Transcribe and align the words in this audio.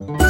En 0.00 0.29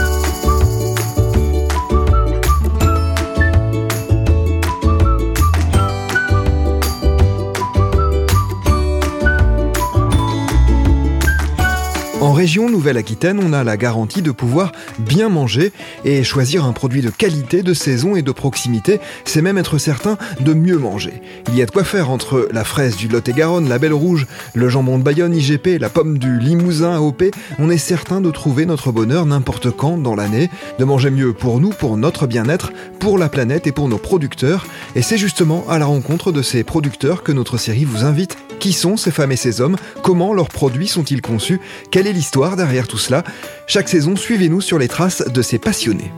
région 12.40 12.70
Nouvelle-Aquitaine, 12.70 13.38
on 13.38 13.52
a 13.52 13.64
la 13.64 13.76
garantie 13.76 14.22
de 14.22 14.30
pouvoir 14.30 14.72
bien 14.98 15.28
manger 15.28 15.72
et 16.06 16.24
choisir 16.24 16.64
un 16.64 16.72
produit 16.72 17.02
de 17.02 17.10
qualité, 17.10 17.62
de 17.62 17.74
saison 17.74 18.16
et 18.16 18.22
de 18.22 18.32
proximité, 18.32 18.98
c'est 19.26 19.42
même 19.42 19.58
être 19.58 19.76
certain 19.76 20.16
de 20.40 20.54
mieux 20.54 20.78
manger. 20.78 21.20
Il 21.48 21.58
y 21.58 21.60
a 21.60 21.66
de 21.66 21.70
quoi 21.70 21.84
faire 21.84 22.08
entre 22.08 22.48
la 22.50 22.64
fraise 22.64 22.96
du 22.96 23.08
Lot-et-Garonne, 23.08 23.68
la 23.68 23.78
Belle 23.78 23.92
Rouge, 23.92 24.26
le 24.54 24.70
jambon 24.70 24.96
de 24.96 25.02
Bayonne 25.02 25.36
IGP, 25.36 25.78
la 25.78 25.90
pomme 25.90 26.16
du 26.16 26.38
Limousin 26.38 26.94
AOP, 26.94 27.24
on 27.58 27.68
est 27.68 27.76
certain 27.76 28.22
de 28.22 28.30
trouver 28.30 28.64
notre 28.64 28.90
bonheur 28.90 29.26
n'importe 29.26 29.70
quand 29.70 29.98
dans 29.98 30.14
l'année, 30.14 30.48
de 30.78 30.84
manger 30.86 31.10
mieux 31.10 31.34
pour 31.34 31.60
nous, 31.60 31.68
pour 31.68 31.98
notre 31.98 32.26
bien-être, 32.26 32.72
pour 33.00 33.18
la 33.18 33.28
planète 33.28 33.66
et 33.66 33.72
pour 33.72 33.90
nos 33.90 33.98
producteurs. 33.98 34.66
Et 34.96 35.02
c'est 35.02 35.18
justement 35.18 35.66
à 35.68 35.78
la 35.78 35.84
rencontre 35.84 36.32
de 36.32 36.40
ces 36.40 36.64
producteurs 36.64 37.22
que 37.22 37.32
notre 37.32 37.58
série 37.58 37.84
vous 37.84 38.06
invite. 38.06 38.38
Qui 38.60 38.74
sont 38.74 38.98
ces 38.98 39.10
femmes 39.10 39.32
et 39.32 39.36
ces 39.36 39.62
hommes? 39.62 39.76
Comment 40.02 40.34
leurs 40.34 40.50
produits 40.50 40.86
sont-ils 40.86 41.22
conçus? 41.22 41.60
Quelle 41.90 42.06
est 42.06 42.12
derrière 42.56 42.86
tout 42.86 42.98
cela 42.98 43.24
Chaque 43.66 43.88
saison, 43.88 44.16
suivez-nous 44.16 44.60
sur 44.60 44.78
les 44.78 44.88
traces 44.88 45.22
de 45.26 45.42
ces 45.42 45.58
passionnés. 45.58 46.12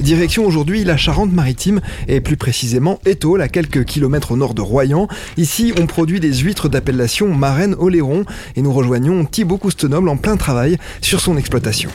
Direction 0.00 0.44
aujourd'hui 0.44 0.84
la 0.84 0.96
Charente-Maritime 0.96 1.80
et 2.08 2.20
plus 2.20 2.36
précisément 2.36 2.98
Étole, 3.06 3.40
à 3.40 3.48
quelques 3.48 3.84
kilomètres 3.84 4.32
au 4.32 4.36
nord 4.36 4.52
de 4.52 4.60
Royan. 4.60 5.06
Ici, 5.36 5.72
on 5.80 5.86
produit 5.86 6.18
des 6.18 6.34
huîtres 6.34 6.68
d'appellation 6.68 7.32
marraine 7.32 7.76
oléron 7.78 8.24
et 8.56 8.62
nous 8.62 8.72
rejoignons 8.72 9.24
Thibaut 9.24 9.58
Coustenoble 9.58 10.08
en 10.08 10.16
plein 10.16 10.36
travail 10.36 10.76
sur 11.00 11.20
son 11.20 11.36
exploitation. 11.36 11.90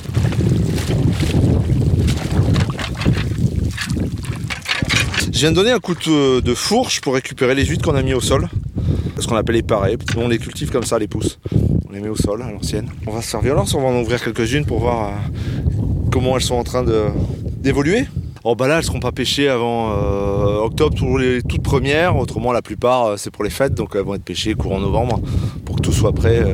Je 5.32 5.39
viens 5.41 5.51
de 5.51 5.55
donner 5.55 5.71
un 5.71 5.79
coup 5.79 5.93
de, 5.93 6.54
fourche 6.55 7.01
pour 7.01 7.13
récupérer 7.13 7.54
les 7.54 7.65
huîtres 7.65 7.84
qu'on 7.84 7.95
a 7.95 8.01
mis 8.01 8.13
au 8.13 8.21
sol. 8.21 8.48
Ce 9.20 9.27
qu'on 9.27 9.35
appelle 9.35 9.55
les 9.55 9.63
parés. 9.63 9.98
On 10.15 10.27
les 10.27 10.37
cultive 10.37 10.71
comme 10.71 10.84
ça, 10.84 10.99
les 10.99 11.07
pousses. 11.07 11.40
On 11.90 11.93
les 11.93 11.99
met 11.99 12.10
au 12.10 12.15
sol 12.15 12.41
à 12.41 12.51
l'ancienne. 12.51 12.90
On 13.07 13.12
va 13.12 13.21
se 13.21 13.29
faire 13.29 13.41
violence, 13.41 13.73
on 13.73 13.82
va 13.82 13.87
en 13.87 13.99
ouvrir 13.99 14.23
quelques-unes 14.23 14.65
pour 14.65 14.79
voir 14.79 15.07
euh, 15.07 15.12
comment 16.12 16.35
elles 16.35 16.43
sont 16.43 16.55
en 16.55 16.63
train 16.63 16.85
d'évoluer. 17.60 18.05
Oh 18.43 18.55
bah 18.55 18.68
là 18.68 18.77
elles 18.77 18.84
seront 18.84 18.99
pas 18.99 19.12
pêchées 19.12 19.49
avant 19.49 19.91
euh, 19.91 20.60
octobre 20.60 20.95
pour 20.98 21.18
les 21.18 21.41
toutes 21.41 21.63
premières, 21.63 22.15
autrement 22.15 22.54
la 22.54 22.62
plupart 22.62 23.05
euh, 23.05 23.18
c'est 23.18 23.32
pour 23.32 23.43
les 23.43 23.49
fêtes 23.49 23.73
donc 23.73 23.90
elles 23.95 24.04
vont 24.04 24.15
être 24.15 24.23
pêchées 24.23 24.54
courant 24.54 24.79
novembre 24.79 25.20
pour 25.65 25.76
que 25.76 25.82
tout 25.82 25.91
soit 25.91 26.13
prêt 26.13 26.45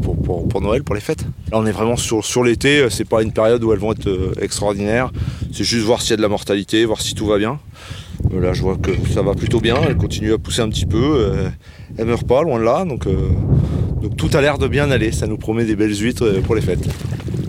pour, 0.00 0.60
Noël, 0.62 0.82
pour 0.82 0.94
les 0.94 1.00
fêtes. 1.00 1.24
Là 1.50 1.58
on 1.58 1.66
est 1.66 1.72
vraiment 1.72 1.96
sur, 1.96 2.24
sur 2.24 2.42
l'été, 2.42 2.86
c'est 2.88 3.04
pas 3.04 3.22
une 3.22 3.32
période 3.32 3.62
où 3.64 3.72
elles 3.72 3.78
vont 3.78 3.92
être 3.92 4.08
extraordinaires, 4.40 5.10
c'est 5.52 5.64
juste 5.64 5.84
voir 5.84 6.00
s'il 6.00 6.10
y 6.10 6.14
a 6.14 6.16
de 6.16 6.22
la 6.22 6.28
mortalité, 6.28 6.84
voir 6.86 7.02
si 7.02 7.14
tout 7.14 7.26
va 7.26 7.36
bien. 7.36 7.58
Là, 8.32 8.52
je 8.52 8.62
vois 8.62 8.76
que 8.76 8.90
ça 9.12 9.22
va 9.22 9.34
plutôt 9.34 9.60
bien. 9.60 9.76
Elle 9.86 9.96
continue 9.96 10.32
à 10.32 10.38
pousser 10.38 10.60
un 10.60 10.68
petit 10.68 10.86
peu. 10.86 11.48
Euh, 11.98 12.02
elle 12.02 12.06
meurt 12.06 12.26
pas, 12.26 12.42
loin 12.42 12.58
de 12.58 12.64
là. 12.64 12.84
Donc, 12.84 13.06
euh, 13.06 13.30
donc 14.02 14.16
tout 14.16 14.30
a 14.34 14.40
l'air 14.40 14.58
de 14.58 14.68
bien 14.68 14.90
aller. 14.90 15.12
Ça 15.12 15.26
nous 15.26 15.36
promet 15.36 15.64
des 15.64 15.76
belles 15.76 15.94
huîtres 15.94 16.40
pour 16.44 16.54
les 16.54 16.62
fêtes. 16.62 16.88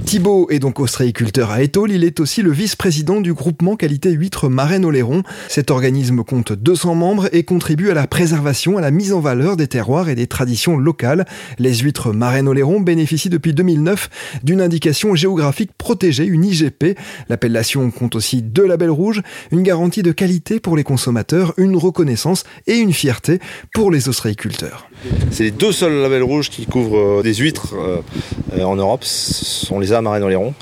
Thibaut 0.07 0.47
est 0.49 0.59
donc 0.59 0.79
ostréiculteur 0.79 1.51
à 1.51 1.61
Étole, 1.61 1.91
il 1.91 2.05
est 2.05 2.21
aussi 2.21 2.41
le 2.41 2.49
vice-président 2.49 3.19
du 3.19 3.33
groupement 3.33 3.75
qualité 3.75 4.09
huître 4.11 4.47
marraine 4.47 4.85
oléron. 4.85 5.21
Cet 5.49 5.69
organisme 5.69 6.23
compte 6.23 6.53
200 6.53 6.95
membres 6.95 7.27
et 7.33 7.43
contribue 7.43 7.89
à 7.89 7.93
la 7.93 8.07
préservation, 8.07 8.77
à 8.77 8.81
la 8.81 8.89
mise 8.89 9.11
en 9.11 9.19
valeur 9.19 9.57
des 9.57 9.67
terroirs 9.67 10.07
et 10.07 10.15
des 10.15 10.27
traditions 10.27 10.77
locales. 10.77 11.25
Les 11.59 11.75
huîtres 11.75 12.13
marraine 12.13 12.47
oléron 12.47 12.79
bénéficient 12.79 13.27
depuis 13.27 13.53
2009 13.53 14.39
d'une 14.43 14.61
indication 14.61 15.13
géographique 15.13 15.71
protégée, 15.77 16.23
une 16.23 16.45
IGP. 16.45 16.97
L'appellation 17.27 17.91
compte 17.91 18.15
aussi 18.15 18.41
deux 18.41 18.65
labels 18.65 18.91
rouges, 18.91 19.21
une 19.51 19.61
garantie 19.61 20.03
de 20.03 20.13
qualité 20.13 20.61
pour 20.61 20.77
les 20.77 20.85
consommateurs, 20.85 21.53
une 21.57 21.75
reconnaissance 21.75 22.45
et 22.65 22.77
une 22.77 22.93
fierté 22.93 23.39
pour 23.73 23.91
les 23.91 24.07
ostréiculteurs. 24.07 24.89
C'est 25.31 25.43
les 25.43 25.51
deux 25.51 25.73
seuls 25.73 26.01
labels 26.01 26.23
rouges 26.23 26.49
qui 26.49 26.65
couvrent 26.65 27.19
euh, 27.19 27.23
des 27.23 27.33
huîtres 27.33 27.75
euh, 27.75 28.63
en 28.63 28.77
Europe, 28.77 29.03
sont 29.03 29.79
les 29.97 30.03
Marraine 30.03 30.23
Oléron. 30.23 30.53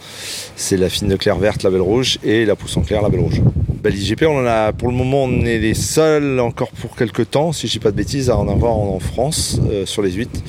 C'est 0.56 0.78
la 0.78 0.90
fine 0.90 1.08
de 1.08 1.16
clair 1.16 1.38
verte, 1.38 1.64
label 1.64 1.82
rouge, 1.82 2.18
et 2.24 2.46
la 2.46 2.56
pousse 2.56 2.76
en 2.78 2.82
clair, 2.82 3.02
label 3.02 3.20
rouge. 3.20 3.42
Bah, 3.84 3.90
L'IGP, 3.90 4.24
on 4.24 4.46
a, 4.46 4.74
pour 4.74 4.88
le 4.88 4.96
moment, 4.96 5.26
on 5.26 5.46
est 5.46 5.60
les 5.60 5.74
seuls 5.74 6.40
encore 6.40 6.72
pour 6.72 6.96
quelques 6.96 7.30
temps, 7.30 7.52
si 7.52 7.68
je 7.68 7.74
dis 7.74 7.80
pas 7.80 7.92
de 7.92 7.96
bêtises, 7.96 8.30
à 8.30 8.38
en 8.38 8.48
avoir 8.48 8.74
en, 8.74 9.00
France 9.00 9.60
euh, 9.70 9.86
sur 9.86 10.02
les 10.02 10.12
huîtres. 10.12 10.40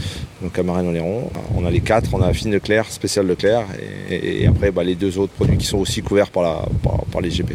Donc 0.42 0.58
à 0.58 0.62
Marraine 0.62 0.88
Oléron, 0.88 1.30
on 1.56 1.64
a 1.66 1.70
les 1.70 1.80
quatre, 1.80 2.14
on 2.14 2.22
a 2.22 2.28
la 2.28 2.32
fine 2.32 2.50
de 2.50 2.58
clair, 2.58 2.90
spéciale 2.90 3.26
de 3.26 3.34
clair, 3.34 3.64
et, 4.10 4.46
après 4.46 4.70
bah, 4.70 4.84
les 4.84 4.94
deux 4.94 5.18
autres 5.18 5.32
produits 5.32 5.56
qui 5.56 5.66
sont 5.66 5.78
aussi 5.78 6.02
couverts 6.02 6.30
par, 6.30 6.42
la, 6.42 6.62
par 7.10 7.20
l'IGP. 7.20 7.52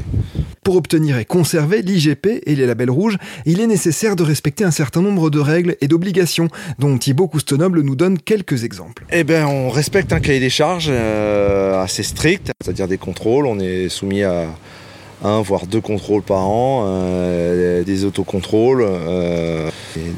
Pour 0.63 0.75
obtenir 0.75 1.17
et 1.17 1.25
conserver 1.25 1.81
l'IGP 1.81 2.43
et 2.45 2.55
les 2.55 2.67
labels 2.67 2.91
rouges, 2.91 3.17
il 3.47 3.61
est 3.61 3.67
nécessaire 3.67 4.15
de 4.15 4.21
respecter 4.21 4.63
un 4.63 4.69
certain 4.69 5.01
nombre 5.01 5.31
de 5.31 5.39
règles 5.39 5.75
et 5.81 5.87
d'obligations, 5.87 6.49
dont 6.77 6.99
Thibaut 6.99 7.27
Coustenoble 7.27 7.81
nous 7.81 7.95
donne 7.95 8.19
quelques 8.19 8.63
exemples. 8.63 9.07
Eh 9.11 9.23
bien, 9.23 9.47
on 9.47 9.69
respecte 9.69 10.13
un 10.13 10.19
cahier 10.19 10.39
des 10.39 10.51
charges 10.51 10.89
euh, 10.91 11.81
assez 11.81 12.03
strict, 12.03 12.51
c'est-à-dire 12.61 12.87
des 12.87 12.99
contrôles. 12.99 13.47
On 13.47 13.59
est 13.59 13.89
soumis 13.89 14.21
à 14.21 14.49
un 15.23 15.41
voire 15.41 15.65
deux 15.65 15.81
contrôles 15.81 16.21
par 16.21 16.47
an, 16.47 16.83
euh, 16.85 17.83
des 17.83 18.05
autocontrôles, 18.05 18.83
euh, 18.87 19.69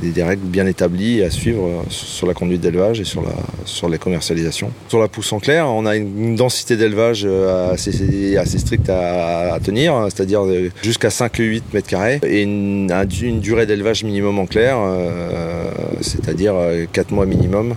des, 0.02 0.24
règles 0.24 0.46
bien 0.46 0.66
établies 0.66 1.24
à 1.24 1.30
suivre 1.30 1.84
sur 1.90 2.28
la 2.28 2.34
conduite 2.34 2.62
d'élevage 2.62 3.00
et 3.00 3.04
sur 3.04 3.22
la, 3.22 3.34
sur 3.66 3.90
les 3.90 3.98
commercialisations. 3.98 4.72
Sur 4.88 5.00
la 5.00 5.08
pousse 5.08 5.32
en 5.34 5.40
clair, 5.40 5.68
on 5.68 5.86
a 5.86 5.96
une, 5.96 6.36
densité 6.36 6.78
d'élevage 6.78 7.26
assez, 7.26 8.38
assez 8.38 8.58
stricte 8.60 8.90
à, 8.90 9.58
tenir, 9.64 10.08
c'est-à-dire 10.10 10.44
jusqu'à 10.82 11.10
5-8 11.10 11.62
mètres 11.74 11.88
carrés, 11.88 12.20
et 12.26 12.42
une, 12.42 12.88
durée 13.40 13.66
d'élevage 13.66 14.04
minimum 14.04 14.40
en 14.40 14.46
clair, 14.46 14.78
euh, 14.80 15.70
c'est-à-dire 16.02 16.56
4 16.92 17.12
mois 17.12 17.26
minimum. 17.26 17.76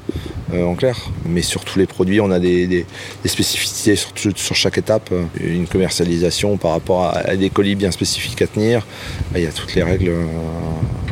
en 0.52 0.74
clair. 0.74 1.10
Mais 1.28 1.42
sur 1.42 1.64
tous 1.64 1.78
les 1.78 1.86
produits, 1.86 2.20
on 2.20 2.30
a 2.30 2.38
des, 2.38 2.86
spécificités 3.24 3.96
sur, 3.96 4.56
chaque 4.56 4.78
étape. 4.78 5.10
Une 5.40 5.66
commercialisation 5.66 6.56
par 6.56 6.72
rapport 6.72 7.04
à 7.14 7.36
des 7.36 7.50
colis 7.50 7.74
bien 7.74 7.90
spécifiques 7.90 8.42
à 8.42 8.46
tenir. 8.46 8.86
Il 9.34 9.42
y 9.42 9.46
a 9.46 9.52
toutes 9.52 9.74
les 9.74 9.82
règles 9.82 10.08
euh, 10.08 10.24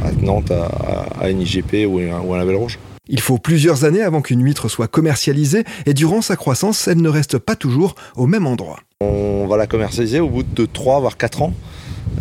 à, 0.04 1.30
une 1.30 1.40
IGP 1.40 1.86
ou 1.86 1.98
à 1.98 2.34
un 2.34 2.38
label 2.38 2.56
rouge. 2.56 2.78
Il 3.08 3.20
faut 3.20 3.38
plusieurs 3.38 3.84
années 3.84 4.02
avant 4.02 4.22
qu'une 4.22 4.42
huître 4.42 4.68
soit 4.68 4.88
commercialisée 4.88 5.64
et 5.84 5.92
durant 5.92 6.22
sa 6.22 6.36
croissance, 6.36 6.88
elle 6.88 7.02
ne 7.02 7.08
reste 7.08 7.38
pas 7.38 7.54
toujours 7.54 7.94
au 8.16 8.26
même 8.26 8.46
endroit. 8.46 8.80
On 9.00 9.46
va 9.46 9.56
la 9.56 9.66
commercialiser 9.66 10.20
au 10.20 10.28
bout 10.28 10.42
de 10.42 10.64
3 10.64 11.00
voire 11.00 11.16
4 11.18 11.42
ans. 11.42 11.52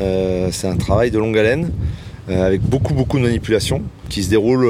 Euh, 0.02 0.50
c'est 0.52 0.68
un 0.68 0.76
travail 0.76 1.12
de 1.12 1.20
longue 1.20 1.38
haleine 1.38 1.72
euh, 2.30 2.46
avec 2.46 2.62
beaucoup 2.62 2.94
beaucoup 2.94 3.18
de 3.18 3.24
manipulations 3.24 3.82
qui 4.10 4.24
se 4.24 4.30
déroulent. 4.30 4.66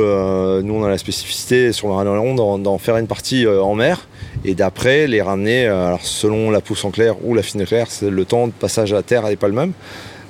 nous 0.63 0.73
on 0.73 0.83
a 0.83 0.89
la 0.89 0.97
spécificité 0.97 1.71
sur 1.71 1.87
le 1.87 1.93
Rhône 1.93 2.61
d'en 2.61 2.77
faire 2.77 2.97
une 2.97 3.07
partie 3.07 3.47
en 3.47 3.73
mer 3.73 4.07
et 4.45 4.55
d'après 4.55 5.07
les 5.07 5.21
ramener, 5.21 5.67
euh, 5.67 5.87
alors 5.87 6.01
selon 6.01 6.51
la 6.51 6.61
pousse 6.61 6.83
en 6.85 6.91
clair 6.91 7.15
ou 7.23 7.33
la 7.33 7.43
fine 7.43 7.65
claire, 7.65 7.87
le 8.01 8.25
temps 8.25 8.47
de 8.47 8.51
passage 8.51 8.93
à 8.93 9.01
terre 9.01 9.23
n'est 9.23 9.35
pas 9.35 9.47
le 9.47 9.53
même, 9.53 9.73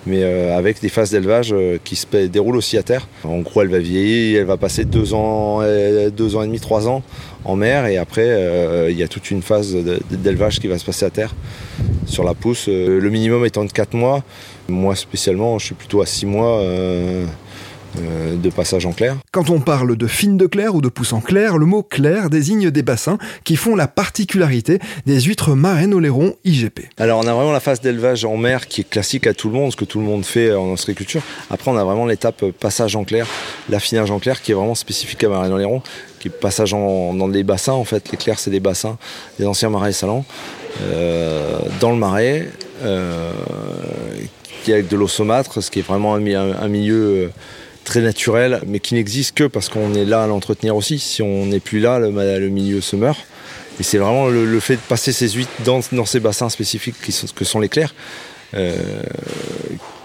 mais 0.05 0.23
euh, 0.23 0.57
avec 0.57 0.81
des 0.81 0.89
phases 0.89 1.11
d'élevage 1.11 1.53
euh, 1.53 1.77
qui 1.83 1.95
se 1.95 2.05
déroulent 2.27 2.57
aussi 2.57 2.77
à 2.77 2.83
terre. 2.83 3.07
En 3.23 3.39
gros, 3.39 3.61
elle 3.61 3.69
va 3.69 3.79
vieillir, 3.79 4.41
elle 4.41 4.47
va 4.47 4.57
passer 4.57 4.85
deux 4.85 5.13
ans, 5.13 5.61
deux 6.15 6.35
ans 6.35 6.43
et 6.43 6.47
demi, 6.47 6.59
trois 6.59 6.87
ans 6.87 7.03
en 7.45 7.55
mer, 7.55 7.87
et 7.87 7.97
après, 7.97 8.89
il 8.89 8.97
y 8.97 9.03
a 9.03 9.07
toute 9.07 9.29
une 9.29 9.41
phase 9.41 9.75
d'élevage 10.09 10.59
qui 10.59 10.67
va 10.67 10.77
se 10.77 10.85
passer 10.85 11.05
à 11.05 11.09
terre 11.09 11.35
sur 12.05 12.23
la 12.23 12.33
pousse. 12.33 12.67
le 12.67 13.09
minimum 13.09 13.45
étant 13.45 13.65
de 13.65 13.71
quatre 13.71 13.93
mois. 13.93 14.23
Moi 14.69 14.95
spécialement, 14.95 15.59
je 15.59 15.65
suis 15.65 15.75
plutôt 15.75 16.01
à 16.01 16.05
six 16.05 16.25
mois. 16.25 16.63
Euh, 17.99 18.35
de 18.37 18.49
passage 18.49 18.85
en 18.85 18.91
clair. 18.91 19.17
Quand 19.31 19.49
on 19.49 19.59
parle 19.59 19.95
de 19.95 20.07
fine 20.07 20.35
de 20.35 20.47
clair 20.47 20.73
ou 20.73 20.81
de 20.81 20.89
pousse 20.89 21.13
en 21.13 21.21
clair, 21.21 21.57
le 21.57 21.65
mot 21.65 21.83
clair 21.83 22.29
désigne 22.29 22.71
des 22.71 22.81
bassins 22.81 23.19
qui 23.43 23.55
font 23.55 23.75
la 23.75 23.87
particularité 23.87 24.79
des 25.05 25.21
huîtres 25.21 25.53
marraines 25.55 25.93
oléron 25.93 26.35
IGP. 26.43 26.89
Alors 26.97 27.19
on 27.23 27.27
a 27.27 27.33
vraiment 27.33 27.51
la 27.51 27.59
phase 27.59 27.81
d'élevage 27.81 28.25
en 28.25 28.35
mer 28.35 28.67
qui 28.67 28.81
est 28.81 28.89
classique 28.89 29.27
à 29.27 29.33
tout 29.33 29.49
le 29.49 29.55
monde, 29.55 29.71
ce 29.71 29.77
que 29.77 29.85
tout 29.85 29.99
le 29.99 30.05
monde 30.05 30.25
fait 30.25 30.53
en 30.53 30.71
ostréiculture. 30.71 31.21
Après 31.51 31.69
on 31.69 31.77
a 31.77 31.83
vraiment 31.83 32.07
l'étape 32.07 32.43
passage 32.59 32.95
en 32.95 33.03
clair, 33.03 33.27
l'affinage 33.69 34.09
en 34.09 34.19
clair 34.19 34.41
qui 34.41 34.51
est 34.51 34.55
vraiment 34.55 34.75
spécifique 34.75 35.23
à 35.23 35.29
marraine 35.29 35.53
oléron, 35.53 35.83
qui 36.19 36.29
est 36.29 36.31
passage 36.31 36.71
dans 36.71 37.27
des 37.27 37.43
bassins 37.43 37.73
en 37.73 37.85
fait. 37.85 38.11
Les 38.11 38.17
clairs 38.17 38.39
c'est 38.39 38.51
des 38.51 38.59
bassins 38.59 38.97
des 39.37 39.45
anciens 39.45 39.69
marais 39.69 39.93
salants 39.93 40.25
euh, 40.81 41.59
dans 41.79 41.91
le 41.91 41.97
marais. 41.97 42.49
Euh, 42.83 43.31
qui 44.63 44.71
est 44.71 44.75
avec 44.75 44.87
de 44.87 44.95
l'eau 44.95 45.09
saumâtre, 45.09 45.61
ce 45.61 45.69
qui 45.69 45.79
est 45.79 45.83
vraiment 45.83 46.15
un 46.15 46.67
milieu 46.69 47.31
très 47.83 48.01
naturel, 48.01 48.61
mais 48.65 48.79
qui 48.79 48.95
n'existe 48.95 49.35
que 49.35 49.45
parce 49.45 49.69
qu'on 49.69 49.93
est 49.93 50.05
là 50.05 50.23
à 50.23 50.27
l'entretenir 50.27 50.75
aussi. 50.75 50.99
Si 50.99 51.21
on 51.21 51.45
n'est 51.45 51.59
plus 51.59 51.79
là, 51.79 51.99
le, 51.99 52.49
milieu 52.49 52.81
se 52.81 52.95
meurt. 52.95 53.19
Et 53.79 53.83
c'est 53.83 53.97
vraiment 53.97 54.27
le, 54.27 54.59
fait 54.59 54.75
de 54.75 54.81
passer 54.81 55.11
ces 55.11 55.29
huîtres 55.29 55.51
dans, 55.65 55.81
ces 56.05 56.19
bassins 56.19 56.49
spécifiques 56.49 56.95
que 57.35 57.45
sont 57.45 57.59
les 57.59 57.69
clairs 57.69 57.93
euh, 58.53 58.75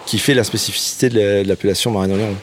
qui 0.06 0.19
fait 0.19 0.34
la 0.34 0.44
spécificité 0.44 1.10
de 1.10 1.42
l'appellation 1.46 1.90
marine 1.90 2.34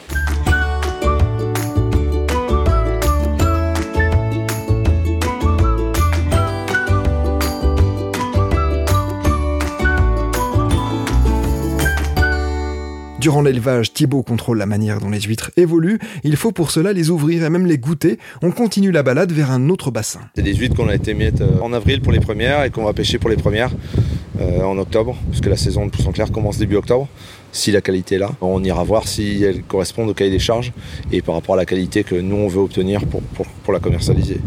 Durant 13.26 13.42
l'élevage, 13.42 13.92
Thibaut 13.92 14.22
contrôle 14.22 14.58
la 14.58 14.66
manière 14.66 15.00
dont 15.00 15.10
les 15.10 15.20
huîtres 15.20 15.50
évoluent. 15.56 15.98
Il 16.22 16.36
faut 16.36 16.52
pour 16.52 16.70
cela 16.70 16.92
les 16.92 17.10
ouvrir 17.10 17.42
et 17.42 17.50
même 17.50 17.66
les 17.66 17.76
goûter. 17.76 18.20
On 18.40 18.52
continue 18.52 18.92
la 18.92 19.02
balade 19.02 19.32
vers 19.32 19.50
un 19.50 19.68
autre 19.68 19.90
bassin. 19.90 20.20
C'est 20.36 20.42
des 20.42 20.54
huîtres 20.54 20.76
qu'on 20.76 20.88
a 20.88 20.94
été 20.94 21.12
mises 21.12 21.32
euh, 21.40 21.58
en 21.60 21.72
avril 21.72 22.02
pour 22.02 22.12
les 22.12 22.20
premières 22.20 22.62
et 22.62 22.70
qu'on 22.70 22.84
va 22.84 22.92
pêcher 22.92 23.18
pour 23.18 23.28
les 23.28 23.34
premières 23.34 23.72
euh, 24.40 24.62
en 24.62 24.78
octobre, 24.78 25.16
puisque 25.30 25.46
la 25.46 25.56
saison 25.56 25.86
de 25.86 25.90
pousson 25.90 26.12
clair 26.12 26.30
commence 26.30 26.56
début 26.56 26.76
octobre. 26.76 27.08
Si 27.50 27.72
la 27.72 27.80
qualité 27.80 28.14
est 28.14 28.18
là, 28.20 28.30
on 28.40 28.62
ira 28.62 28.84
voir 28.84 29.08
si 29.08 29.42
elles 29.42 29.64
correspondent 29.64 30.10
au 30.10 30.14
cahier 30.14 30.30
des 30.30 30.38
charges 30.38 30.72
et 31.10 31.20
par 31.20 31.34
rapport 31.34 31.56
à 31.56 31.58
la 31.58 31.66
qualité 31.66 32.04
que 32.04 32.14
nous 32.14 32.36
on 32.36 32.46
veut 32.46 32.60
obtenir 32.60 33.00
pour 33.06 33.72
la 33.72 33.80
commercialiser. 33.80 34.38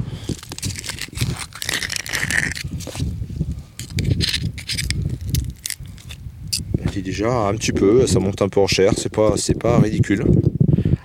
Un 7.27 7.53
petit 7.53 7.71
peu, 7.71 8.07
ça 8.07 8.19
monte 8.19 8.41
un 8.41 8.49
peu 8.49 8.59
en 8.59 8.67
chair, 8.67 8.93
c'est 8.97 9.11
pas, 9.11 9.33
c'est 9.37 9.57
pas 9.57 9.79
ridicule. 9.79 10.25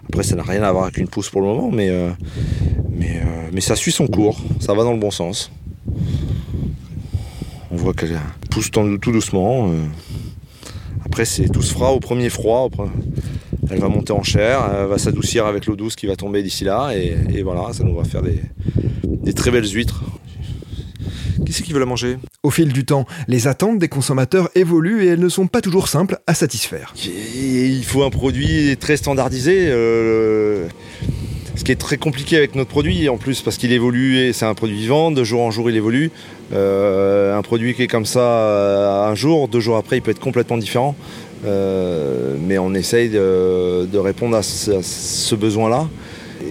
Après, 0.08 0.22
ça 0.22 0.36
n'a 0.36 0.42
rien 0.42 0.62
à 0.62 0.70
voir 0.72 0.84
avec 0.84 0.98
une 0.98 1.08
pousse 1.08 1.30
pour 1.30 1.40
le 1.40 1.48
moment, 1.48 1.70
mais, 1.72 1.90
euh, 1.90 2.10
mais, 2.90 3.16
euh, 3.16 3.48
mais 3.52 3.60
ça 3.60 3.74
suit 3.74 3.92
son 3.92 4.06
cours, 4.06 4.40
ça 4.60 4.74
va 4.74 4.84
dans 4.84 4.92
le 4.92 4.98
bon 4.98 5.10
sens. 5.10 5.50
On 7.70 7.76
voit 7.76 7.94
qu'elle 7.94 8.18
pousse 8.50 8.70
tout 8.70 9.12
doucement. 9.12 9.70
Euh. 9.70 9.84
Après, 11.04 11.24
c'est 11.24 11.48
tout 11.48 11.62
se 11.62 11.74
fera 11.74 11.92
au 11.92 12.00
premier 12.00 12.30
froid. 12.30 12.70
elle 13.70 13.80
va 13.80 13.88
monter 13.88 14.12
en 14.12 14.22
chair, 14.22 14.60
elle 14.78 14.86
va 14.86 14.98
s'adoucir 14.98 15.46
avec 15.46 15.66
l'eau 15.66 15.76
douce 15.76 15.96
qui 15.96 16.06
va 16.06 16.16
tomber 16.16 16.42
d'ici 16.42 16.64
là, 16.64 16.92
et, 16.94 17.42
voilà, 17.42 17.72
ça 17.72 17.82
nous 17.84 17.94
va 17.94 18.04
faire 18.04 18.22
des 18.22 19.32
très 19.32 19.50
belles 19.50 19.68
huîtres. 19.68 20.02
Qui 21.44 21.52
c'est 21.52 21.62
qui 21.62 21.72
veut 21.72 21.80
la 21.80 21.86
manger? 21.86 22.18
Au 22.42 22.50
fil 22.50 22.72
du 22.72 22.84
temps, 22.84 23.06
les 23.28 23.46
attentes 23.48 23.78
des 23.78 23.88
consommateurs 23.88 24.48
évoluent 24.54 25.04
et 25.04 25.08
elles 25.08 25.20
ne 25.20 25.28
sont 25.28 25.46
pas 25.46 25.60
toujours 25.60 25.88
simples 25.88 26.18
à 26.26 26.34
satisfaire. 26.34 26.94
Il 27.04 27.84
faut 27.84 28.02
un 28.02 28.10
produit 28.10 28.76
très 28.78 28.96
standardisé. 28.96 29.66
Euh, 29.68 30.66
ce 31.56 31.62
qui 31.62 31.70
est 31.70 31.76
très 31.76 31.98
compliqué 31.98 32.36
avec 32.36 32.56
notre 32.56 32.70
produit 32.70 33.08
en 33.08 33.16
plus 33.16 33.40
parce 33.40 33.58
qu'il 33.58 33.72
évolue 33.72 34.18
et 34.18 34.32
c'est 34.32 34.46
un 34.46 34.54
produit 34.54 34.76
vivant, 34.76 35.10
de 35.12 35.22
jour 35.22 35.42
en 35.42 35.50
jour 35.50 35.70
il 35.70 35.76
évolue. 35.76 36.10
Euh, 36.52 37.36
un 37.36 37.42
produit 37.42 37.74
qui 37.74 37.82
est 37.82 37.88
comme 37.88 38.06
ça 38.06 38.20
euh, 38.20 39.04
un 39.04 39.14
jour, 39.14 39.46
deux 39.46 39.60
jours 39.60 39.76
après 39.76 39.98
il 39.98 40.02
peut 40.02 40.10
être 40.10 40.20
complètement 40.20 40.58
différent. 40.58 40.96
mais 41.44 42.58
on 42.58 42.74
essaye 42.74 43.08
de, 43.10 43.98
répondre 43.98 44.36
à 44.36 44.42
ce 44.42 45.34
besoin-là 45.34 45.88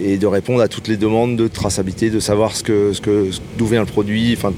et 0.02 0.16
de 0.16 0.26
répondre 0.26 0.60
à 0.60 0.68
toutes 0.68 0.88
les 0.88 0.96
demandes 0.96 1.36
de 1.36 1.48
traçabilité, 1.48 2.10
de 2.10 2.20
savoir 2.20 2.54
ce 2.56 2.62
que, 2.62 2.92
ce 2.92 3.00
que, 3.00 3.30
d'où 3.56 3.66
vient 3.66 3.80
le 3.80 3.86
produit, 3.86 4.34
enfin 4.36 4.52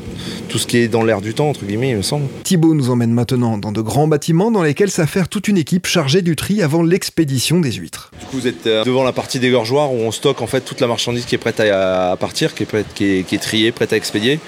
tout 0.49 0.59
ce 0.59 0.67
qui 0.67 0.79
est 0.79 0.89
dans 0.89 1.03
l'air 1.03 1.21
du 1.21 1.35
temps, 1.35 1.49
entre 1.49 1.65
guillemets, 1.65 1.91
il 1.91 1.97
me 1.97 2.03
semble. 2.03 2.27
Thibaut 2.45 2.75
nous 2.75 2.91
emmène 2.91 3.13
maintenant 3.13 3.59
dans 3.59 3.73
de 3.73 3.81
grands 3.81 4.09
bâtiments 4.09 4.51
dans 4.51 4.63
lesquels 4.63 4.91
s'affaire 4.91 5.29
toute 5.29 5.49
une 5.49 5.59
équipe 5.59 5.87
chargée 5.87 6.23
du 6.23 6.37
tri 6.37 6.63
avant 6.63 6.83
l'expédition 6.83 7.61
des 7.61 7.73
huîtres. 7.73 8.11
Du 8.21 8.27
coup, 8.27 8.39
vous 8.39 8.47
êtes 8.47 8.67
euh, 8.67 8.85
devant 8.85 9.05
la 9.05 9.13
partie 9.13 9.39
dégorgeoir 9.39 9.93
où 9.93 9.97
on 9.97 10.11
stocke 10.11 10.43
en 10.43 10.47
fait 10.47 10.61
toute 10.61 10.81
la 10.81 10.87
marchandise 10.87 11.25
qui 11.25 11.35
est 11.35 11.39
prête 11.39 11.61
à, 11.61 12.17
partir, 12.19 12.55
qui 12.55 12.63
est, 12.63 12.67
prête, 12.67 12.87
qui 12.95 13.05
est, 13.05 13.43
triée, 13.43 13.73
prête 13.73 13.93
à 13.93 13.97
expédier 13.97 14.39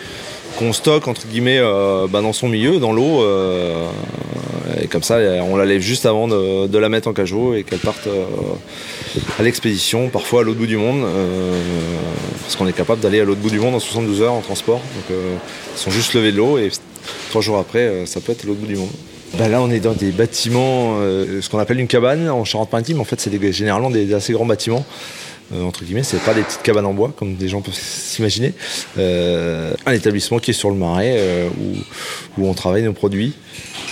qu'on 0.58 0.72
stocke 0.72 1.08
entre 1.08 1.26
guillemets 1.26 1.58
euh, 1.58 2.06
bah, 2.08 2.20
dans 2.20 2.32
son 2.32 2.49
milieu, 2.49 2.78
dans 2.78 2.93
l'eau, 2.93 3.22
euh, 3.22 3.88
et 4.82 4.88
comme 4.88 5.02
ça 5.02 5.19
on 5.43 5.56
la 5.56 5.64
lève 5.64 5.81
juste 5.81 6.06
avant 6.06 6.28
de, 6.28 6.78
la 6.78 6.88
mettre 6.88 7.08
en 7.08 7.12
cajot 7.12 7.55
et 7.55 7.62
qu'elle 7.62 7.78
parte 7.78 8.08
à 9.38 9.43
l'expédition, 9.43 10.08
parfois 10.08 10.40
à 10.40 10.44
l'autre 10.44 10.58
bout 10.58 10.66
du 10.66 10.76
monde, 10.76 11.02
euh, 11.05 11.60
parce 12.43 12.56
qu'on 12.56 12.66
est 12.66 12.72
capable 12.72 13.00
d'aller 13.00 13.20
à 13.20 13.25
l'autre 13.25 13.40
bout 13.40 13.50
du 13.50 13.60
monde 13.60 13.75
en 13.75 13.81
72 13.81 14.22
heures 14.22 14.32
en 14.32 14.40
transport. 14.40 14.78
Donc 14.78 15.10
euh, 15.10 15.37
ils 15.75 15.78
sont 15.78 15.90
juste 15.90 16.14
levés 16.14 16.32
de 16.32 16.37
l'eau 16.37 16.58
et 16.58 16.70
trois 17.31 17.43
jours 17.43 17.58
après, 17.58 17.81
euh, 17.81 18.06
ça 18.06 18.20
peut 18.20 18.32
être 18.32 18.44
l'autre 18.44 18.60
bout 18.60 18.66
du 18.66 18.76
monde. 18.76 18.90
Bah 19.38 19.49
là, 19.49 19.60
on 19.60 19.70
est 19.70 19.81
dans 19.81 19.93
des 19.93 20.10
bâtiments, 20.10 20.96
ce 21.00 21.46
qu'on 21.50 21.58
appelle 21.58 21.78
une 21.78 21.87
cabane 21.87 22.31
en 22.31 22.46
Charente-Maritime. 22.46 22.99
En 22.99 23.05
fait, 23.05 23.20
c'est 23.20 23.52
généralement 23.52 23.90
des, 23.90 24.14
assez 24.14 24.32
grands 24.32 24.46
bâtiments. 24.46 24.87
Entre 25.54 25.84
guillemets, 25.84 26.02
c'est 26.02 26.22
pas 26.22 26.34
des 26.34 26.42
petites 26.42 26.62
cabanes 26.62 26.86
en 26.86 26.94
bois 26.94 27.12
comme 27.16 27.36
des 27.36 27.48
gens 27.48 27.62
peuvent 27.62 27.74
s'imaginer. 27.74 28.52
un 28.96 29.92
établissement 29.92 30.38
qui 30.38 30.50
est 30.50 30.54
sur 30.54 30.70
le 30.70 30.76
marais 30.76 31.48
où, 32.36 32.46
on 32.46 32.54
travaille 32.54 32.82
nos 32.82 32.92
produits. 32.92 33.34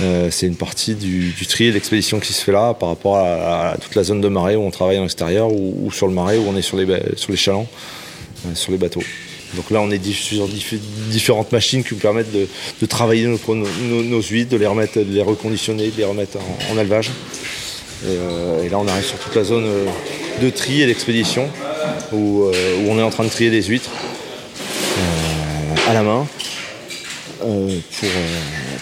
Euh, 0.01 0.29
c'est 0.31 0.47
une 0.47 0.57
partie 0.57 0.95
du, 0.95 1.33
tri 1.49 1.67
et 1.67 1.69
de 1.71 1.75
l'expédition 1.75 2.21
qui 2.21 2.33
se 2.33 2.43
fait 2.43 2.53
là 2.53 2.75
par 2.75 2.91
rapport 2.91 3.17
à, 3.17 3.77
toute 3.81 3.95
la 3.95 4.03
zone 4.03 4.21
de 4.21 4.29
marée 4.29 4.57
où 4.57 4.61
on 4.61 4.71
travaille 4.71 4.99
en 4.99 5.05
extérieur 5.05 5.51
ou, 5.53 5.91
sur 5.91 6.07
le 6.07 6.13
marais 6.13 6.37
où 6.37 6.45
on 6.49 6.57
est 6.57 6.63
sur 6.63 6.77
les, 6.77 6.87
sur 7.17 7.31
les 7.31 7.37
chalands, 7.37 7.67
euh, 8.47 8.55
sur 8.55 8.73
les 8.73 8.79
bateaux. 8.79 9.03
Donc 9.55 9.71
là, 9.71 9.81
on 9.81 9.91
est 9.91 10.05
sur 10.13 10.49
différentes 11.11 11.53
machines 11.53 11.83
qui 11.83 11.95
nous 11.95 12.01
permettent 12.01 12.33
de, 12.33 12.87
travailler 12.87 13.27
nos, 13.27 13.39
nos, 13.55 14.23
huîtres, 14.23 14.51
de 14.51 14.57
les 14.57 14.67
remettre, 14.67 14.99
de 14.99 15.05
les 15.05 15.23
reconditionner, 15.23 15.91
de 15.91 15.97
les 15.97 16.05
remettre 16.05 16.37
en, 16.71 16.79
élevage. 16.79 17.11
Euh, 18.05 18.65
et, 18.65 18.69
là, 18.69 18.79
on 18.79 18.89
arrive 18.89 19.05
sur 19.05 19.19
toute 19.19 19.35
la 19.35 19.45
zone 19.45 19.65
de 20.41 20.51
tri 20.51 20.83
et 20.83 20.87
d'expédition 20.87 21.49
où, 22.13 22.51
on 22.89 22.99
est 22.99 23.03
en 23.03 23.11
train 23.11 23.25
de 23.25 23.31
trier 23.31 23.51
des 23.51 23.63
huîtres 23.63 23.91
à 25.89 25.95
la 25.95 26.03
main 26.03 26.27
pour, 27.39 28.11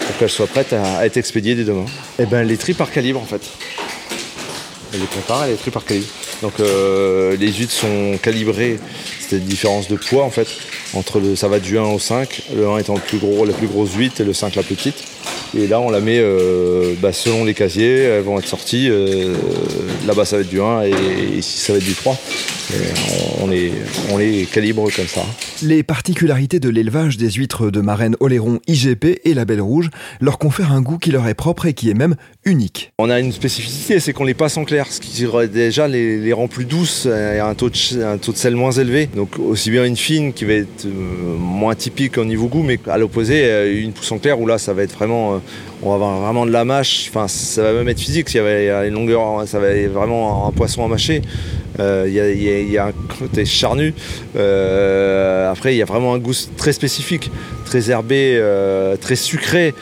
pour 0.06 0.18
qu'elle 0.18 0.30
soit 0.30 0.46
prête 0.46 0.72
à, 0.72 1.04
être 1.04 1.16
expédiée 1.16 1.54
dès 1.54 1.64
demain. 1.64 1.84
Et 2.18 2.22
eh 2.22 2.26
ben 2.26 2.42
les 2.42 2.56
tri 2.56 2.74
par 2.74 2.90
calibre 2.90 3.20
en 3.20 3.26
fait. 3.26 3.42
Elle 4.92 5.00
les 5.00 5.06
prépare, 5.06 5.44
elle 5.44 5.50
les 5.50 5.56
tri 5.56 5.70
par 5.70 5.84
calibre. 5.84 6.06
Donc 6.42 6.60
euh, 6.60 7.36
les 7.36 7.52
huîtres 7.52 7.72
sont 7.72 8.18
calibrées, 8.22 8.78
c'est 9.20 9.36
une 9.36 9.44
différence 9.44 9.88
de 9.88 9.96
poids 9.96 10.24
en 10.24 10.30
fait. 10.30 10.48
Entre 10.94 11.18
le, 11.18 11.36
ça 11.36 11.48
va 11.48 11.58
du 11.58 11.78
1 11.78 11.82
au 11.82 11.98
5, 11.98 12.42
le 12.54 12.68
1 12.68 12.78
étant 12.78 12.94
le 12.94 13.00
plus 13.00 13.18
gros, 13.18 13.44
la 13.44 13.52
plus 13.52 13.66
grosse 13.66 13.94
huître 13.94 14.20
et 14.20 14.24
le 14.24 14.32
5 14.32 14.54
la 14.54 14.62
plus 14.62 14.76
petite. 14.76 15.02
Et 15.56 15.66
là 15.66 15.80
on 15.80 15.90
la 15.90 16.00
met 16.00 16.18
euh, 16.18 16.94
bah, 17.00 17.12
selon 17.12 17.44
les 17.44 17.54
casiers, 17.54 18.02
elles 18.02 18.22
vont 18.22 18.38
être 18.38 18.46
sorties. 18.46 18.88
Euh, 18.90 19.34
là-bas 20.06 20.24
ça 20.24 20.36
va 20.36 20.42
être 20.42 20.48
du 20.48 20.60
1 20.60 20.82
et, 20.82 20.92
ici 21.36 21.58
ça 21.58 21.72
va 21.72 21.78
être 21.78 21.84
du 21.84 21.94
3. 21.94 22.18
On, 23.40 23.46
les, 23.46 23.72
on 24.10 24.18
les 24.18 24.46
calibre 24.46 24.88
comme 24.94 25.06
ça. 25.06 25.22
Les 25.62 25.82
particularités 25.82 26.60
de 26.60 26.68
l'élevage 26.68 27.16
des 27.16 27.30
huîtres 27.30 27.70
de 27.70 27.80
marraine 27.80 28.16
Oléron 28.20 28.60
IGP 28.66 29.20
et 29.24 29.34
la 29.34 29.44
Belle 29.44 29.60
Rouge 29.60 29.90
leur 30.20 30.38
confèrent 30.38 30.72
un 30.72 30.80
goût 30.80 30.98
qui 30.98 31.10
leur 31.10 31.26
est 31.28 31.34
propre 31.34 31.66
et 31.66 31.74
qui 31.74 31.90
est 31.90 31.94
même 31.94 32.16
unique. 32.44 32.92
On 32.98 33.10
a 33.10 33.20
une 33.20 33.32
spécificité, 33.32 34.00
c'est 34.00 34.12
qu'on 34.12 34.24
les 34.24 34.34
passe 34.34 34.56
en 34.56 34.64
clair, 34.64 34.86
ce 34.90 35.00
qui 35.00 35.24
déjà 35.52 35.88
les, 35.88 36.32
rend 36.32 36.48
plus 36.48 36.64
douces 36.64 37.06
et 37.06 37.38
un 37.38 37.54
taux, 37.54 37.70
de, 37.70 38.02
un 38.02 38.18
taux 38.18 38.32
de 38.32 38.36
sel 38.36 38.56
moins 38.56 38.72
élevé. 38.72 39.08
Donc 39.14 39.38
aussi 39.38 39.70
bien 39.70 39.84
une 39.84 39.96
fine 39.96 40.32
qui 40.32 40.44
va 40.44 40.54
être 40.54 40.86
euh, 40.86 41.36
moins 41.38 41.74
typique 41.74 42.18
au 42.18 42.24
niveau 42.24 42.48
goût, 42.48 42.62
mais 42.62 42.78
à 42.88 42.98
l'opposé, 42.98 43.44
euh, 43.44 43.82
une 43.82 43.92
pousse 43.92 44.10
en 44.12 44.18
clair 44.18 44.40
où 44.40 44.46
là 44.46 44.58
ça 44.58 44.72
va 44.72 44.82
être 44.82 44.94
vraiment, 44.94 45.34
euh, 45.34 45.38
on 45.82 45.90
va 45.90 45.94
avoir 45.94 46.20
vraiment 46.20 46.46
de 46.46 46.50
la 46.50 46.64
mâche, 46.64 47.06
enfin 47.08 47.28
ça 47.28 47.62
va 47.62 47.72
même 47.72 47.88
être 47.88 48.00
physique, 48.00 48.32
il 48.34 48.36
y 48.36 48.40
a 48.40 48.86
une 48.86 48.94
longueur, 48.94 49.46
ça 49.46 49.58
va 49.58 49.68
être 49.68 49.92
vraiment 49.92 50.48
un 50.48 50.52
poisson 50.52 50.84
à 50.84 50.88
mâcher. 50.88 51.22
Il 51.78 52.70
y, 52.72 52.78
a 52.78 52.86
un 52.86 52.92
côté 53.18 53.44
charnu. 53.44 53.94
après, 54.34 55.74
il 55.74 55.76
y 55.76 55.82
a 55.82 55.86
vraiment 55.86 56.14
un 56.14 56.18
goût 56.18 56.34
très 56.56 56.72
spécifique, 56.72 57.30
très 57.64 57.90
herbé, 57.90 58.42
très 59.00 59.16
sucré. 59.16 59.74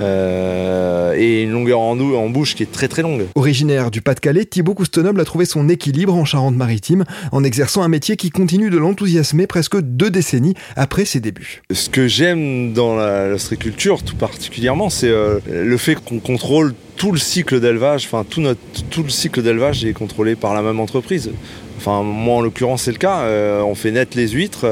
Euh, 0.00 1.14
et 1.16 1.42
une 1.42 1.50
longueur 1.50 1.80
en, 1.80 1.98
en, 1.98 2.30
bouche 2.30 2.54
qui 2.54 2.62
est 2.62 2.70
très 2.70 2.88
très 2.88 3.02
longue. 3.02 3.26
Originaire 3.34 3.90
du 3.90 4.00
Pas-de-Calais, 4.00 4.44
Thibaut 4.44 4.74
Coustenoble 4.74 5.20
a 5.20 5.24
trouvé 5.24 5.44
son 5.44 5.68
équilibre 5.68 6.14
en 6.14 6.24
Charente-Maritime 6.24 7.04
en 7.32 7.44
exerçant 7.44 7.82
un 7.82 7.88
métier 7.88 8.16
qui 8.16 8.30
continue 8.30 8.70
de 8.70 8.78
l'enthousiasmer 8.78 9.46
presque 9.46 9.78
deux 9.80 10.10
décennies 10.10 10.54
après 10.76 11.04
ses 11.04 11.20
débuts. 11.20 11.62
Ce 11.72 11.88
que 11.88 12.08
j'aime 12.08 12.72
dans 12.72 12.96
l'ostréiculture 12.96 14.02
tout 14.02 14.16
particulièrement, 14.16 14.90
c'est 14.90 15.10
euh, 15.10 15.38
le 15.50 15.76
fait 15.76 15.96
qu'on 15.96 16.20
contrôle 16.20 16.74
tout 16.96 17.12
le 17.12 17.18
cycle 17.18 17.60
d'élevage, 17.60 18.04
enfin 18.06 18.24
tout, 18.28 18.40
notre, 18.40 18.60
tout 18.90 19.02
le 19.02 19.08
cycle 19.08 19.42
d'élevage 19.42 19.84
est 19.84 19.92
contrôlé 19.92 20.36
par 20.36 20.54
la 20.54 20.62
même 20.62 20.80
entreprise. 20.80 21.30
Enfin 21.78 22.02
moi 22.02 22.36
en 22.36 22.40
l'occurrence 22.42 22.82
c'est 22.82 22.92
le 22.92 22.98
cas, 22.98 23.20
euh, 23.20 23.62
on 23.62 23.74
fait 23.74 23.90
naître 23.90 24.16
les 24.16 24.28
huîtres. 24.28 24.66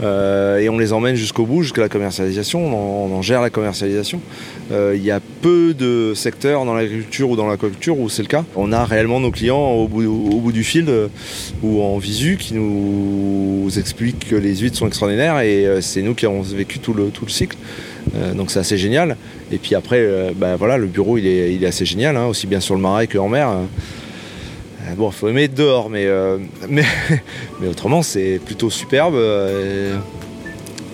Euh, 0.00 0.58
et 0.58 0.68
on 0.68 0.78
les 0.78 0.92
emmène 0.92 1.16
jusqu'au 1.16 1.44
bout, 1.44 1.62
jusqu'à 1.62 1.80
la 1.80 1.88
commercialisation, 1.88 2.64
on 2.64 3.14
en, 3.14 3.22
gère 3.22 3.40
la 3.40 3.50
commercialisation. 3.50 4.20
Euh, 4.70 4.94
il 4.96 5.02
y 5.02 5.10
a 5.10 5.20
peu 5.42 5.74
de 5.74 6.12
secteurs 6.14 6.64
dans 6.64 6.74
l'agriculture 6.74 7.30
ou 7.30 7.36
dans 7.36 7.46
l'aquaculture 7.46 7.98
où 7.98 8.08
c'est 8.08 8.22
le 8.22 8.28
cas. 8.28 8.44
On 8.54 8.72
a 8.72 8.84
réellement 8.84 9.20
nos 9.20 9.30
clients 9.30 9.58
au 9.58 9.88
bout, 9.88 10.52
du 10.52 10.64
fil 10.64 10.86
euh, 10.88 11.08
ou 11.62 11.82
en 11.82 11.98
visu 11.98 12.36
qui 12.38 12.54
nous 12.54 13.68
expliquent 13.76 14.28
que 14.28 14.36
les 14.36 14.56
huîtres 14.56 14.76
sont 14.76 14.86
extraordinaires 14.86 15.40
et 15.40 15.66
c'est 15.80 16.02
nous 16.02 16.14
qui 16.14 16.26
avons 16.26 16.42
vécu 16.42 16.78
tout 16.78 16.94
le, 16.94 17.10
cycle. 17.26 17.56
donc 18.34 18.50
c'est 18.50 18.60
assez 18.60 18.78
génial. 18.78 19.16
Et 19.52 19.58
puis 19.58 19.74
après, 19.74 20.32
ben 20.36 20.56
voilà, 20.56 20.78
le 20.78 20.86
bureau 20.86 21.18
il 21.18 21.26
est, 21.26 21.54
il 21.54 21.64
est 21.64 21.66
assez 21.66 21.84
génial, 21.84 22.16
hein, 22.16 22.26
aussi 22.26 22.46
bien 22.46 22.60
sur 22.60 22.74
le 22.74 22.80
marais 22.80 23.06
qu'en 23.06 23.28
mer. 23.28 23.50
Euh, 24.88 24.94
bon, 24.94 25.10
il 25.10 25.14
faut 25.14 25.28
aimer 25.28 25.48
dehors, 25.48 25.90
mais, 25.90 26.06
euh, 26.06 26.38
mais, 26.68 26.84
autrement, 27.68 28.02
c'est 28.02 28.40
plutôt 28.44 28.70
superbe. 28.70 29.14
Euh, 29.14 29.96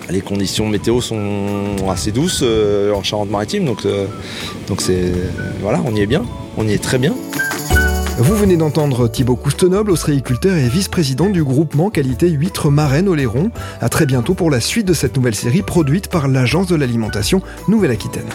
les 0.09 0.21
conditions 0.21 0.67
météo 0.67 1.01
sont 1.01 1.89
assez 1.89 2.11
douces 2.11 2.43
en 2.43 3.01
Charente-Maritime, 3.01 3.65
donc 3.65 3.87
donc 4.67 4.79
c'est 4.79 5.11
voilà, 5.61 5.81
on 5.83 5.95
y 5.95 6.01
est 6.01 6.05
bien, 6.05 6.23
on 6.57 6.67
y 6.67 6.73
est 6.73 6.83
très 6.83 6.99
bien. 6.99 7.15
Vous 8.19 8.35
venez 8.35 8.55
d'entendre 8.55 9.07
Thibaut 9.07 9.35
Coustenoble, 9.35 9.89
ostréiculteur 9.89 10.57
et 10.57 10.69
vice-président 10.69 11.27
du 11.29 11.43
groupement 11.43 11.89
qualité 11.89 12.29
huître 12.29 12.69
marraine 12.69 13.09
Oléron. 13.09 13.49
À 13.81 13.89
très 13.89 14.05
bientôt 14.05 14.35
pour 14.35 14.51
la 14.51 14.59
suite 14.59 14.87
de 14.87 14.93
cette 14.93 15.17
nouvelle 15.17 15.33
série 15.33 15.63
produite 15.63 16.07
par 16.07 16.27
l'Agence 16.27 16.67
de 16.67 16.75
l'alimentation 16.75 17.41
Nouvelle-Aquitaine. 17.67 18.29